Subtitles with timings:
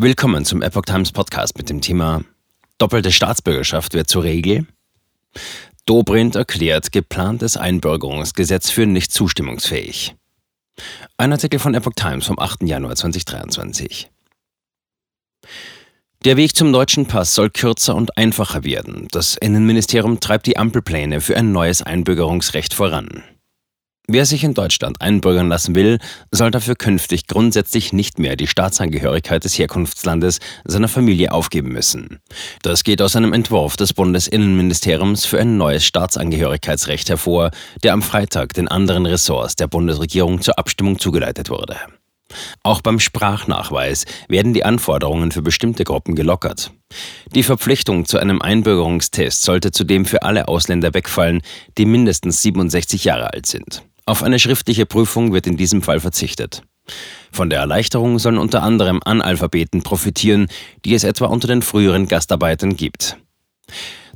[0.00, 2.22] Willkommen zum Epoch Times Podcast mit dem Thema
[2.78, 4.64] Doppelte Staatsbürgerschaft wird zur Regel.
[5.86, 10.14] Dobrindt erklärt geplantes Einbürgerungsgesetz für nicht zustimmungsfähig.
[11.16, 12.62] Ein Artikel von Epoch Times vom 8.
[12.62, 14.08] Januar 2023.
[16.24, 19.08] Der Weg zum deutschen Pass soll kürzer und einfacher werden.
[19.10, 23.24] Das Innenministerium treibt die Ampelpläne für ein neues Einbürgerungsrecht voran.
[24.10, 25.98] Wer sich in Deutschland einbürgern lassen will,
[26.30, 32.18] soll dafür künftig grundsätzlich nicht mehr die Staatsangehörigkeit des Herkunftslandes seiner Familie aufgeben müssen.
[32.62, 37.50] Das geht aus einem Entwurf des Bundesinnenministeriums für ein neues Staatsangehörigkeitsrecht hervor,
[37.82, 41.76] der am Freitag den anderen Ressorts der Bundesregierung zur Abstimmung zugeleitet wurde.
[42.62, 46.72] Auch beim Sprachnachweis werden die Anforderungen für bestimmte Gruppen gelockert.
[47.34, 51.42] Die Verpflichtung zu einem Einbürgerungstest sollte zudem für alle Ausländer wegfallen,
[51.76, 53.82] die mindestens 67 Jahre alt sind.
[54.08, 56.62] Auf eine schriftliche Prüfung wird in diesem Fall verzichtet.
[57.30, 60.48] Von der Erleichterung sollen unter anderem Analphabeten profitieren,
[60.86, 63.18] die es etwa unter den früheren Gastarbeitern gibt.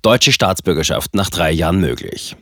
[0.00, 2.36] Deutsche Staatsbürgerschaft nach drei Jahren möglich.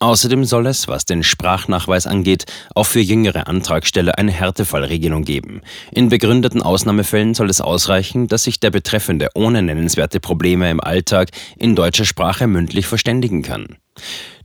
[0.00, 5.62] Außerdem soll es, was den Sprachnachweis angeht, auch für jüngere Antragsteller eine Härtefallregelung geben.
[5.92, 11.30] In begründeten Ausnahmefällen soll es ausreichen, dass sich der Betreffende ohne nennenswerte Probleme im Alltag
[11.58, 13.76] in deutscher Sprache mündlich verständigen kann.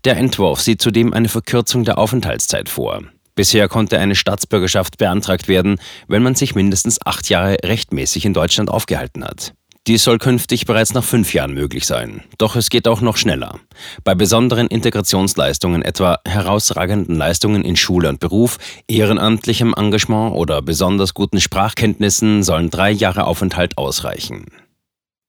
[0.06, 3.04] Der Entwurf sieht zudem eine Verkürzung der Aufenthaltszeit vor.
[3.36, 8.70] Bisher konnte eine Staatsbürgerschaft beantragt werden, wenn man sich mindestens acht Jahre rechtmäßig in Deutschland
[8.70, 9.54] aufgehalten hat.
[9.88, 12.24] Dies soll künftig bereits nach fünf Jahren möglich sein.
[12.38, 13.60] Doch es geht auch noch schneller.
[14.04, 21.42] Bei besonderen Integrationsleistungen, etwa herausragenden Leistungen in Schule und Beruf, ehrenamtlichem Engagement oder besonders guten
[21.42, 24.46] Sprachkenntnissen sollen drei Jahre Aufenthalt ausreichen.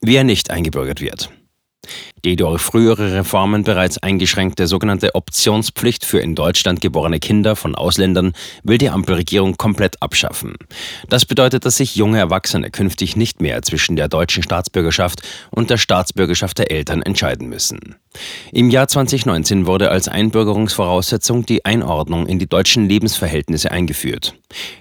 [0.00, 1.30] Wer nicht eingebürgert wird.
[2.24, 8.32] Die durch frühere Reformen bereits eingeschränkte sogenannte Optionspflicht für in Deutschland geborene Kinder von Ausländern
[8.62, 10.54] will die Ampelregierung komplett abschaffen.
[11.10, 15.76] Das bedeutet, dass sich junge Erwachsene künftig nicht mehr zwischen der deutschen Staatsbürgerschaft und der
[15.76, 17.96] Staatsbürgerschaft der Eltern entscheiden müssen.
[18.52, 24.34] Im Jahr 2019 wurde als Einbürgerungsvoraussetzung die Einordnung in die deutschen Lebensverhältnisse eingeführt.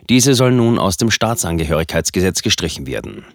[0.09, 3.25] Diese soll nun aus dem Staatsangehörigkeitsgesetz gestrichen werden.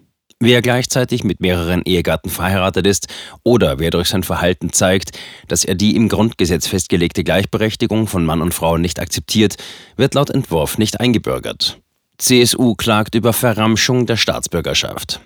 [0.41, 3.09] Wer gleichzeitig mit mehreren Ehegatten verheiratet ist
[3.43, 5.19] oder wer durch sein Verhalten zeigt,
[5.49, 9.57] dass er die im Grundgesetz festgelegte Gleichberechtigung von Mann und Frau nicht akzeptiert,
[9.97, 11.81] wird laut Entwurf nicht eingebürgert.
[12.19, 15.21] CSU klagt über Verramschung der Staatsbürgerschaft.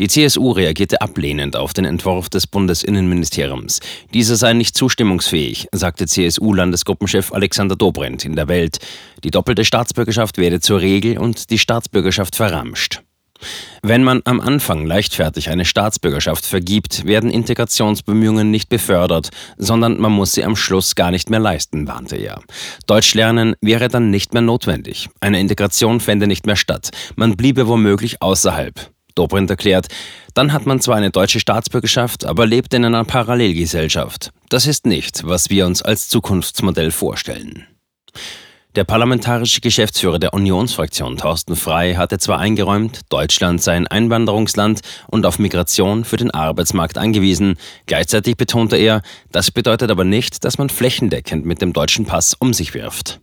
[0.00, 3.80] Die CSU reagierte ablehnend auf den Entwurf des Bundesinnenministeriums.
[4.12, 8.78] Dieser sei nicht zustimmungsfähig, sagte CSU-Landesgruppenchef Alexander Dobrindt in der Welt.
[9.24, 13.00] Die doppelte Staatsbürgerschaft werde zur Regel und die Staatsbürgerschaft verramscht.
[13.82, 20.32] Wenn man am Anfang leichtfertig eine Staatsbürgerschaft vergibt, werden Integrationsbemühungen nicht befördert, sondern man muss
[20.32, 22.40] sie am Schluss gar nicht mehr leisten, warnte er.
[22.86, 25.08] Deutsch lernen wäre dann nicht mehr notwendig.
[25.20, 26.90] Eine Integration fände nicht mehr statt.
[27.14, 28.90] Man bliebe womöglich außerhalb.
[29.14, 29.88] Dobrindt erklärt,
[30.34, 34.30] dann hat man zwar eine deutsche Staatsbürgerschaft, aber lebt in einer Parallelgesellschaft.
[34.50, 37.66] Das ist nicht, was wir uns als Zukunftsmodell vorstellen.
[38.76, 45.24] Der parlamentarische Geschäftsführer der Unionsfraktion Thorsten Frei hatte zwar eingeräumt, Deutschland sei ein Einwanderungsland und
[45.24, 47.56] auf Migration für den Arbeitsmarkt angewiesen,
[47.86, 49.00] gleichzeitig betonte er,
[49.32, 53.18] das bedeutet aber nicht, dass man flächendeckend mit dem deutschen Pass um sich wirft.